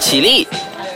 [0.00, 0.48] 起立，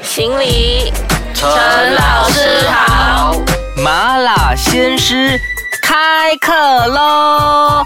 [0.03, 0.91] 行礼，
[1.35, 1.46] 陈
[1.95, 3.37] 老师好。
[3.77, 5.38] 麻辣鲜师
[5.82, 7.82] 开课喽！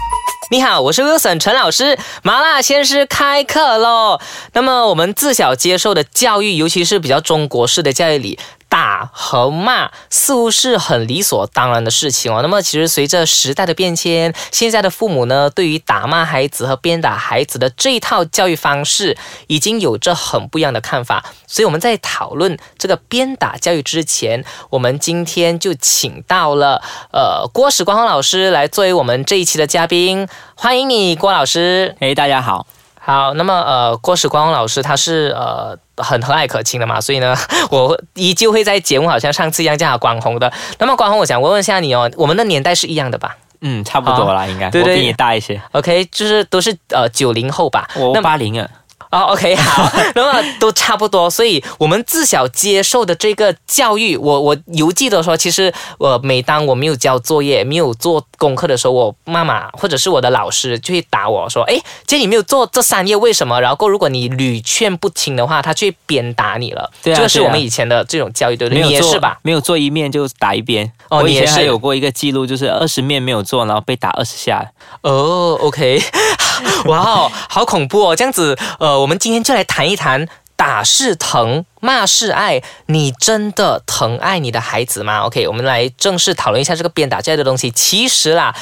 [0.49, 4.17] 你好，我是 Wilson 陈老师，麻辣鲜师开课喽。
[4.53, 8.39] 那么我们自小接受的教育，尤其是比较中国式的教育里。
[8.69, 12.41] 打和骂似乎是很理所当然的事情哦。
[12.41, 21.25] 那么，其实随着时代的变迁，现在的父母呢，对于打骂孩子和鞭打孩子的这一套教育方式，已经有着很不一样的看法。
[21.47, 26.81] 所以我们在讨论这个鞭打教育之前，我们今天就请到了
[27.11, 31.95] 呃郭史光老师来作为我们这一期的嘉宾，欢迎你，郭老师。
[31.99, 32.67] 哎，大家好。
[33.09, 37.35] 好，那么呃，郭时光老师他是呃很和蔼可亲的嘛，所以呢，
[37.71, 40.53] 我依旧会在节目好像上次一样叫他广红的。
[40.77, 43.35] 那么广红，我想问问一下你哦，我们的年代是一样的吧？
[43.61, 45.59] 嗯，差不多啦，应该，我比你大一些。
[45.71, 47.89] OK，就是都是呃九零后吧？
[47.95, 48.69] 我八零啊。
[49.11, 61.73] 哦，OK， 好，那么都差不多，所以我们自小接受的这个教育，我我犹记得说，其实我每当我没有交作业、没有做功课的时候，我妈妈或者是我的老师就会打我说：“哎，
[62.05, 66.91] 今天你没有做这三页，为什么？”然后如果你屡劝不听的话，他就会鞭打你了。
[67.01, 68.83] 对啊，这个是我们以前的这种教育，对不对？
[68.83, 69.39] 你也是吧？
[69.41, 70.91] 没有做一面就打一边。
[71.09, 74.71] 哦，你也是有过一个记录，就是二十面没有做，然后被打二十下。
[75.01, 75.99] 哦，OK。
[76.85, 78.13] 哇哦，好恐怖哦！
[78.13, 82.63] 这样子，呃，呃我们今天就来谈一谈打是疼，骂是爱。
[82.87, 87.69] 你真的疼爱你的孩子吗？OK，我们来正式讨论一下这个鞭打这类的东西。
[87.69, 88.55] 其实啦。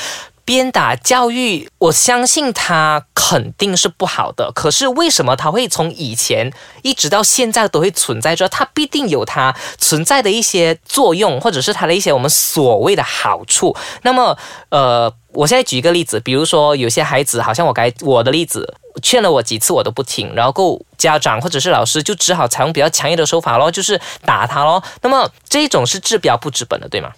[0.44, 4.50] 鞭打教育，我相信它肯定是不好的。
[4.56, 6.54] 可是为什么它会从以前
[6.84, 8.48] 一直到现在都会存在着？
[8.48, 13.76] 它必定有它存在的一些作用，或者是它的一些我们所谓的好处。
[14.04, 14.38] 那么，
[14.70, 24.84] 呃，我现在举一个例子，比如说有些孩子，好像我该我的例子，劝了我几次我都不听，然后家长或者是老师就只好采用比较强硬的手法咯，就是打他咯。
[25.02, 27.12] 那么这种是治标不治本的，对吗？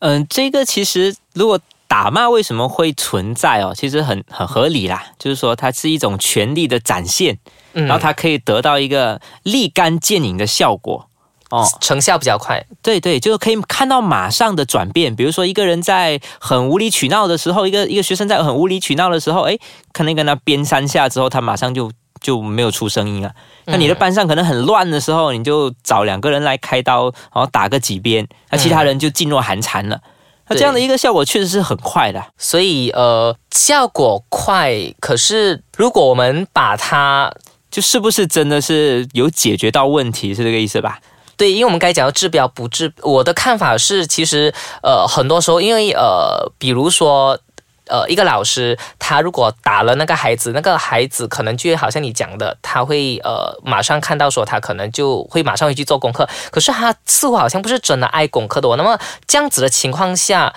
[0.00, 1.58] 嗯，这个其实如果。
[1.86, 3.72] 打骂为什么会存在哦？
[3.76, 7.38] 其实很很合理啦，就是说它是一种权力的展现，
[7.72, 11.08] 然后它可以得到一个立竿见影的效果
[11.54, 12.64] 哦，成效比较快。
[12.82, 15.14] 对对，就是可以看到马上的转变。
[15.14, 19.56] 比如说一个人在很无理取闹的时候，一个一个学生在很无理取闹的时候，哎，
[19.92, 23.30] 可能跟他鞭三下之后，他马上就就没有出声音了。
[23.66, 30.00] 那你的班上可能很乱的时候，你就找两个人来开刀，然后打个几鞭，那其他人就噤若寒蝉了。
[30.48, 34.74] 那这样的一个效果确实是很快的，所以呃，效果快。
[35.00, 37.32] 可是如果我们把它，
[37.70, 40.98] 就是不是真的是有解决到问题，是这个意思吧？
[41.36, 42.92] 对，因为我们该讲到治标不治。
[43.02, 47.38] 我的看法是，其实呃，很多时候，因为呃，比如说。
[47.86, 58.66] 呃，一个老师，他如果打了那个孩子，那个孩子可能就好像你讲的，他会呃马上看到说他可能就会马上会去做功课，可是他似乎好像不是真的爱功课的。
[58.70, 58.76] 哦。
[58.78, 60.54] 那么这样子的情况下，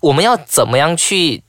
[0.00, 1.42] 我们要怎么样去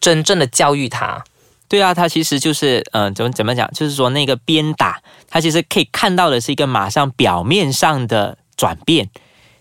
[0.00, 1.24] 真正的教育他？
[1.68, 9.10] 对啊，他其实就是嗯，怎么怎么讲，就是说那个鞭打，他其实可以看到的是一个马上表面上的转变。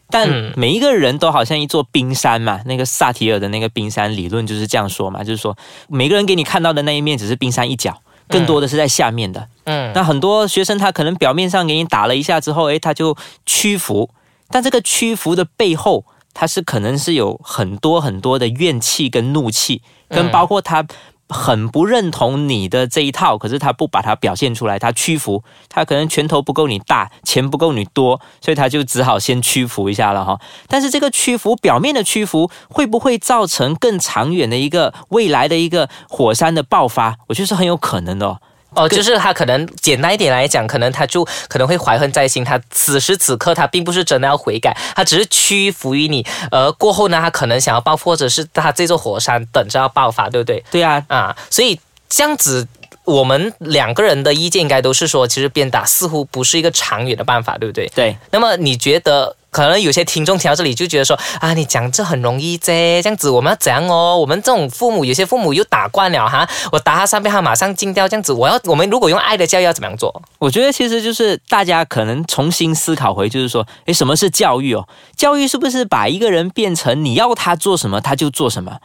[0.09, 5.57] 但每一个人都好像一座冰山嘛，那个萨提尔的那个冰山理论就是这样说嘛，就是说
[5.89, 9.49] 每个人给你看到的那一面只是冰山一角，更多的是在下面的。
[9.65, 14.09] 嗯，那很多学生他可能表面上给你打了一下之后，诶，他就屈服，
[14.49, 20.85] 但这个屈服的背后，他是可能是有很多很多的怨气跟怒气，跟包括他。
[21.29, 30.39] 很不认同你的这一套，可是他不把它表现出来，他屈服，他可能拳头不够你大，钱不够你多，所以他就只好先屈服一下了哈。
[30.67, 37.17] 但是这个屈服，表面的屈服，会不会造成更长远的一个未来的一个火山的爆发？
[37.27, 38.41] 我觉得是很有可能的哦。
[38.75, 42.43] 哦，就是他可能简单一点来讲，可能他就可能会怀恨在心。
[42.43, 46.25] 他此时此刻他并不是真的要悔改，他只是屈服于你。
[46.51, 50.63] 而过后呢，他可能想要报复，或者是他这座火山等着要爆发，对不对？
[50.69, 51.79] 对啊，啊，所以
[52.09, 52.67] 这样子，
[53.07, 57.87] 我们两个人的意见应该都是说，其实鞭打似乎不是一个长远的办法，对不对？
[57.95, 58.15] 对。
[58.31, 59.35] 那么你觉得？
[59.49, 64.15] 可能有些听众听到这里就觉得说啊，你讲这很容易啫，这样子我们要怎样哦？
[64.15, 70.13] 我们这种父母，有些父母又打惯了哈，我打他三遍，他马上惊掉，这样子，我要我们如果用爱的教育要怎么样做？
[70.37, 74.87] 我觉得其实就是大家可能重新思考回，就是说，诶，什么是教育哦？
[75.15, 78.77] 教育是不是把一个人变成你要他做什么他就做什么？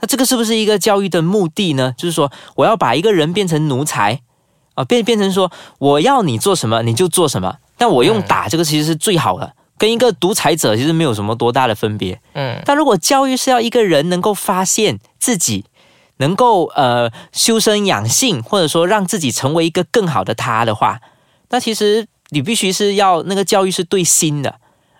[0.00, 1.94] 那这个是不是一个教育的目的呢？
[1.96, 4.20] 就是说，我要把一个人变成奴才
[4.74, 7.56] 啊，变变成说我要你做什么你就做什么？
[7.76, 9.54] 但我用打这个其实是最好的。
[9.76, 15.66] 跟一个独裁者其实没有什么多大的分别，嗯，但如果教育是要一个人能够发现自己，
[16.16, 21.00] 能够呃修身养性，或者说让自己成为一个更好的他的话，
[21.50, 24.56] 那其实你必须是要那个教育是对心的，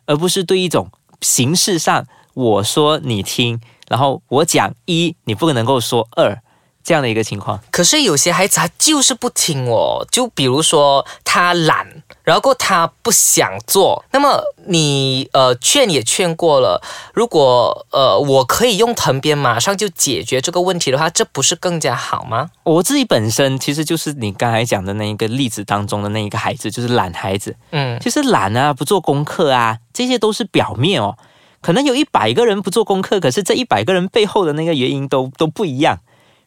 [0.07, 0.89] 而不是对一种
[1.21, 6.39] 形式上我说你听，然后我讲一，你不能够说二。
[6.85, 11.87] 这样的一个情况，可是有些孩子他就是不听哦，就比如说他懒，
[12.23, 16.81] 然后他不想做，那么你呃劝也劝过了，
[17.13, 22.49] 如果呃我可以用藤鞭马上就解决这个问题的话，这不是更加好吗？
[22.63, 31.19] 我自己本身其实就是你刚才讲的那一个例子当中的那一个孩子，就是懒孩子，嗯，其实懒啊，不做功课啊，这些都是表面哦，
[31.69, 36.01] 可能有一百个人不做功课，可是这一百个人背后的那个原因都都不一样。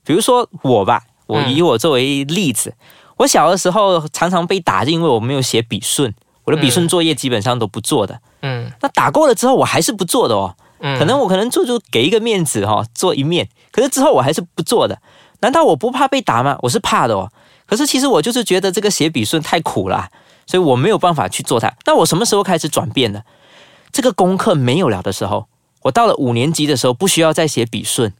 [0.03, 2.73] 比如说我吧，我以我作为例子，
[3.17, 6.11] 我小的时候常常被打，是因为我没有写笔顺，
[6.45, 8.19] 我的笔顺作业基本上都不做的。
[8.41, 10.55] 嗯，那打过了之后，我还是不做的哦。
[10.79, 14.99] 嗯，可能我可能做就给一个面子哈，做一面，可是之后我还是不做的。
[15.41, 16.57] 难道我不怕被打吗？
[16.63, 17.31] 我是怕的哦。
[17.67, 20.09] 可是其实我就是觉得这个写笔顺太苦了，
[20.47, 21.71] 所以我没有办法去做它。
[21.85, 23.23] 那我什么时候开始转变的？
[23.91, 25.47] 这个功课没有了的时候，
[25.83, 28.13] 我到了五年级的时候，不需要再写笔顺。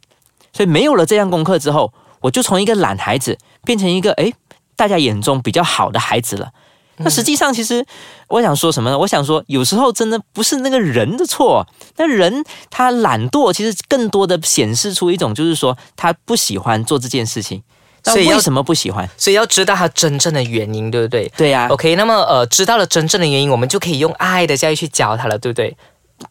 [0.52, 4.34] 所以没有了这样功课之后，我就从一个懒孩子变成一个诶
[4.76, 6.52] 大家眼中比较好的孩子了。
[6.98, 7.84] 那实际上，其实
[8.28, 8.98] 我想说什么呢？
[8.98, 11.66] 我想说，有时候真的不是那个人的错，
[11.96, 17.62] 那人他懒惰，其实更多的显示出一种就是说他不喜欢做这件事情。
[18.04, 19.08] 所以为什么不喜欢？
[19.16, 21.30] 所以要知道他真正的原因，对不对？
[21.36, 21.68] 对呀。
[21.70, 25.76] OK，那么呃，知道了真正的原因，我们就可以用爱的教育去教他了，对不对？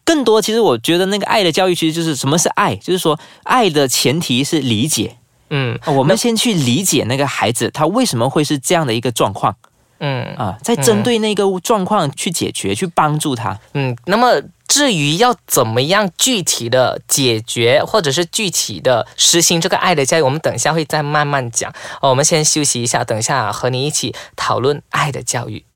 [0.04, 5.16] 更多，其实我觉得那个爱的教育，其实就是什么是爱，就是说爱的前提是理解。
[5.50, 9.54] 嗯，我们先去理解那个孩子他为什么会是这样的一个状况。
[10.04, 13.56] 嗯啊，再针对那个状况去解决，去帮助他。
[13.74, 14.32] 嗯，那么
[14.72, 21.70] 至于要怎么样具体的解决，或者是具体的实行这个爱的教育，我们等一下会再慢慢讲。
[22.00, 25.66] 哦我们先休息一下，等一下和你一起讨论爱的教育。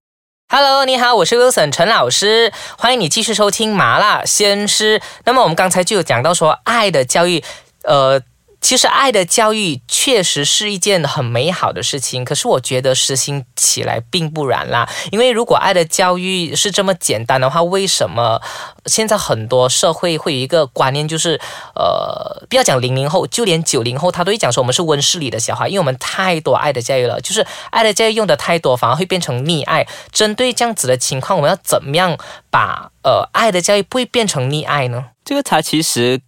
[0.48, 5.02] Hello，你好，我是 Wilson 陈老师，欢迎你继续收听麻辣鲜师。
[5.26, 7.44] 那么我们刚才就有讲到说爱的教育，
[7.82, 8.22] 呃。
[8.66, 14.88] 其实爱的教育确实是一件很美好的事情，可是我觉得实行起来并不然啦。
[15.12, 18.42] 因为如果爱的教育是这么简单的话，为什么
[18.86, 21.40] 现在很多社会会有一个观念，就是
[21.76, 29.86] 呃，不要讲零零后，就连九零后，他都会讲说我们是温室里的小孩，因为我们太多爱的教育了，就是爱的教育用的太多，反而会变成溺爱。
[30.10, 32.18] 针对这样子的情况，我们要怎么样
[32.50, 35.04] 把呃爱的教育不会变成溺爱呢？
[35.24, 36.20] 这个它其实。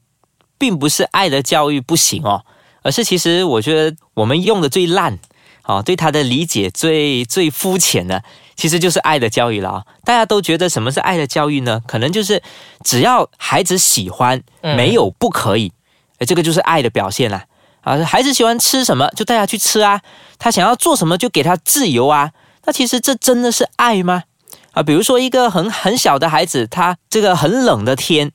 [0.59, 2.45] 并不是爱的教育不行哦，
[2.83, 5.19] 而是其实我觉得我们用的最烂，
[5.63, 8.23] 啊，对他的理解最最肤浅的，
[8.57, 9.85] 其实就是爱的教育了啊。
[10.05, 11.83] 大家都觉得什么是爱的教育呢？
[11.87, 12.43] 可能就是
[12.85, 15.73] 只要孩子喜欢，没有不可以，
[16.19, 17.45] 哎，这个就是爱的表现啦。
[17.83, 20.03] 啊，孩子喜欢吃什么就带他去吃啊，
[20.39, 22.33] 他想要做什么就给他自由啊。
[22.65, 24.25] 那其实这真的是爱吗？
[24.73, 28.33] 啊，比如说一个很很小的孩子，他这个很冷的天，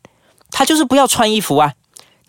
[0.49, 1.73] 他就是不要穿衣服啊。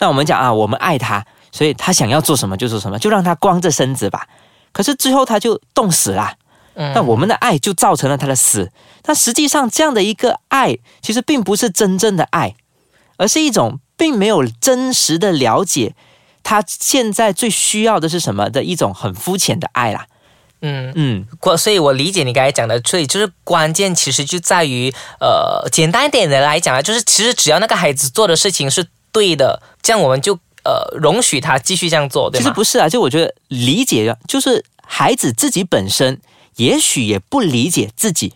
[0.05, 4.29] 那我们讲啊，我们爱他，所以他想要做什么就做什么，就让他光着身子吧。
[4.71, 6.35] 可是最后他就冻死了，
[6.75, 8.71] 那我们的爱就造成了他的死。
[9.01, 12.55] 但实际上，这样的一个爱其实并不是真正的爱，
[13.17, 15.95] 而是一种并没有真实的了解
[16.43, 20.05] 他现在最需要的是什么的一种很肤浅的爱啦。
[20.61, 28.85] 嗯嗯，关，所以我理解你刚才讲的，所以就是关键其实就在于，呃，简单一点的来讲啊，就是其实只要那个孩子做的事情是。
[29.15, 36.21] 对的，这样我们就呃容许他继续这样做，对其实不是啊，就我觉得理解，就是孩子自己本身
[36.57, 38.35] 也许也不理解自己。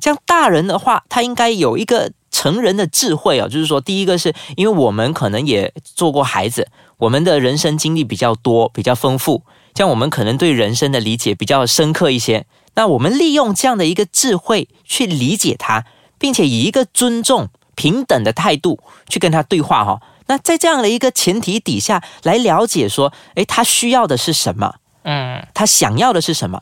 [0.00, 9.42] 像大人的话，他应该有一个成人的智慧啊，就是说，第一个是因为我们可能也做过孩子，我们的人生经历比较多，比较丰富，
[9.74, 12.46] 像我们可能对人生的理解比较深刻一些。
[12.74, 15.84] 那我们利用这样的一个智慧去理解他，
[16.18, 17.48] 并且以一个尊重。
[17.78, 24.74] 平等的态度去跟他对话哈，那在这样的一个前提底下来了解说，诶，他需要的是什么？
[25.04, 26.60] 嗯，他想要的是什么？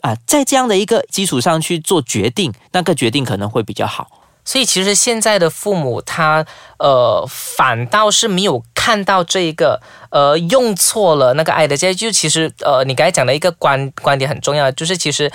[0.00, 4.10] 啊，在这样的一个基础上去做决定，那个决定可能会比较好。
[4.44, 6.44] 所以其实现在的父母他
[6.78, 15.30] 呃反倒是没有看到这一个呃用错了那个爱的教育，就其实呃你刚才讲的一个观观点很重要，就是其实。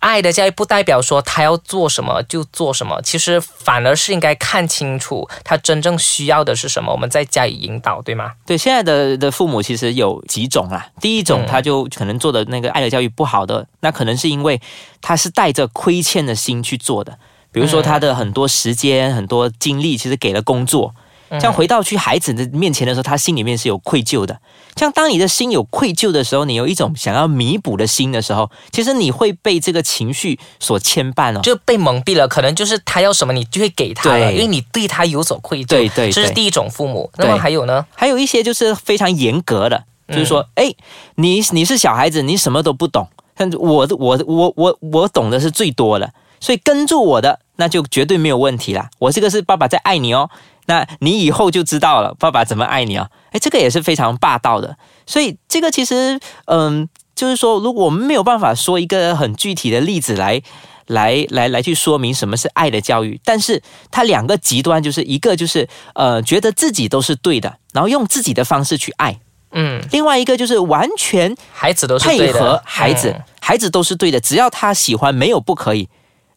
[0.00, 8.32] 爱的教育不代表说他要做什么就做什么，其实反而是应该看清楚他真正需要的是什么，我们再加以引导，对吗？
[8.44, 10.88] 对，现在的的父母其实有几种啦。
[11.00, 14.60] 第一种，他就可能做的那个爱的教育不好的，那可能是因为
[15.00, 17.18] 他是带着亏欠的心去做的。
[17.52, 20.94] 比如说，他的很多时间、很多精力，其实给了工作，
[21.38, 24.40] 这样回到去孩子的面前的时候，他心里面是有愧疚的。
[24.76, 32.26] 像当你的心有愧疚的时候，你有一种想要弥补的心的时候，其实你会被这个情绪所牵绊哦，就被蒙蔽了。
[32.26, 35.68] 可能就是他要什么，你就会给他了，因为你对他有所愧疚。
[35.68, 37.10] 对对，这是第一种父母。
[37.16, 37.86] 那么还有呢？
[37.94, 40.74] 还有一些就是非常严格的，就是说，哎，
[41.16, 43.06] 你你是小孩子，你什么都不懂，
[43.36, 48.88] 但我我我我我懂的是最多的，所以跟住我的那就绝对没有问题啦。
[48.98, 50.30] 我这个是爸爸在爱你哦。
[50.70, 53.10] 那你以后就知道了，爸爸怎么爱你啊？
[53.32, 54.76] 哎，这个也是非常霸道的。
[55.04, 60.40] 所以这个其实，嗯，就是说，如果我们没有办法说一个很具体的例子来，
[60.86, 63.60] 来，来，来去说明什么是爱的教育，但是
[63.90, 69.18] 它两个极端，就是一个就是呃，觉得自己都是对的，然后用自己的方式去爱，
[69.50, 75.88] 嗯，另外一个就是完全孩子都是配合孩子，孩子都是对的，只要他喜欢，没有不可以。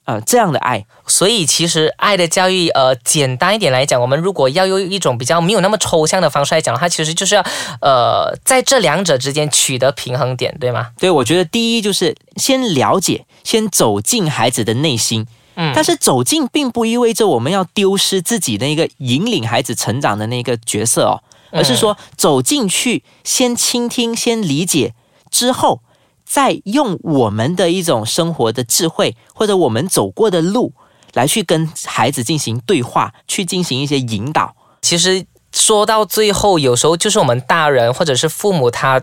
[0.06, 7.46] 呃，这样的爱，所以其实爱的教育，呃，简单一点来讲，我们如果要用一种比较没有那么抽象的方式来讲，的话其实就是要，
[7.80, 10.90] 呃，在这两者之间取得平衡点，对吗？
[11.00, 24.94] 对，我觉得第一就是先了解，先走进孩子的内心，嗯，但是走进并不意味着我们要丢失自己的一个引领孩子成长的那个角色哦，而是说走进去，先倾听，先理解
[25.32, 25.80] 之后。
[26.34, 30.74] 再用我们的一种生活的智慧，或者我们走过的路，
[31.14, 34.56] 来去跟孩子进行对话，去进行一些引导。
[34.82, 39.00] 其实说到最后，有时候就是我们大人或者是父母他，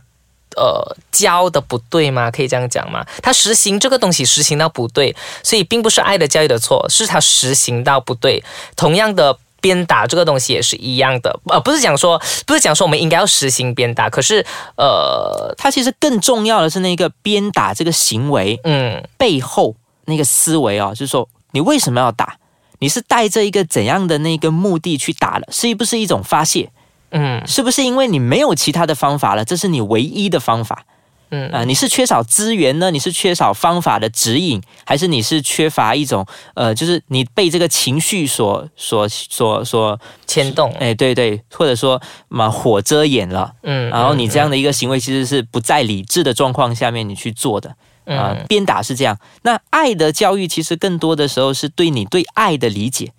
[0.57, 2.33] 呃，教的不对吗？
[2.33, 3.07] 可以这样讲吗？
[3.23, 8.43] 他实行这个东西实行到不对，所以并不是爱的教育的错，是他实行到不对。
[8.75, 9.39] 同样的。
[9.61, 14.45] 鞭打这个东西也是一样的，呃，不是讲说，不是讲说我们应该要实行鞭打，可是，
[14.76, 19.76] 呃，它其实更重要的是那个鞭打这个行为，嗯，背后
[20.07, 22.37] 那个思维哦，就是说你为什么要打？
[22.81, 25.47] 你是带着一个怎样的那个目的去打的？
[25.52, 26.71] 是不是一种发泄？
[27.11, 29.45] 嗯，是不是因为你没有其他的方法了？
[29.45, 30.85] 这是你唯一的方法？
[31.31, 32.91] 嗯啊，你是缺少资源呢？
[32.91, 40.73] 你是缺少方法的指引，还是你是缺乏一种呃，就是你被这个情绪所所所所牵动？
[40.81, 48.37] 哎，对对，或者说嘛火遮眼了，嗯，然后你这样的一个行为其实是不在理智的状况下面你去做的啊。
[48.49, 53.13] 鞭打是这样，那爱的教育其实更多的时候是对你对爱的理解。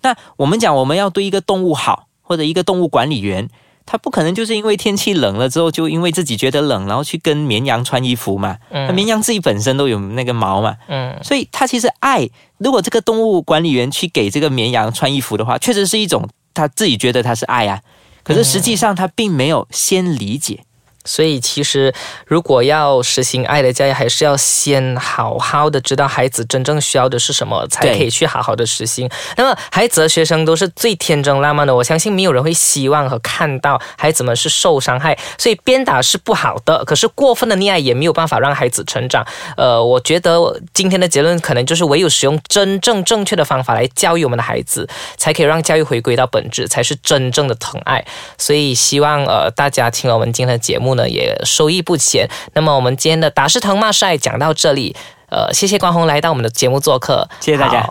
[0.00, 3.48] 那我们讲我们要对一个动物好，或者一个动物管理员。
[3.90, 8.58] 他不可能就是因为天气冷了之后，就因为自己觉得冷，然后去跟绵羊穿衣服嘛。
[8.68, 10.76] 嗯，绵羊自己本身都有那个毛嘛。
[10.88, 12.28] 嗯，所以他其实爱，
[12.58, 17.80] 如果这个动物管理员去给这个绵羊穿衣服的话，确实是一种他自己觉得他是爱啊。
[18.22, 20.64] 可是实际上他并没有先理解。
[21.08, 21.92] 所以，其实
[22.26, 29.08] 如果要实行爱的教育，还是要先好好的知道孩子真正需要的是什么，才可以去好好的实行。
[29.36, 35.18] 那么，孩子和学生都是最天真浪漫的，我相信没有人会希望和看到孩子们是受伤害。
[35.38, 39.26] 所以，鞭打是不好的，可是过分的溺爱也没有办法让孩子成长。
[39.56, 40.38] 呃，我觉得
[40.74, 44.86] 今天的结论可能就是，唯有使用真正正确的方法来教育我们的孩子，
[45.16, 48.04] 才可以让教育回归到本质，才是真正的疼爱。
[48.36, 50.97] 所以，希望呃大家听了我们今天的节目。
[50.98, 52.28] 呢也收益不浅。
[52.52, 54.94] 那么我们今天的打是疼骂是爱讲到这里，
[55.30, 57.88] 呃，谢谢关宏来到我们的节目做客，谢谢大家。